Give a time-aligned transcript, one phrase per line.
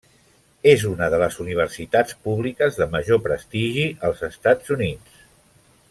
[0.69, 5.23] És una de les universitats públiques de major prestigi als Estats Units.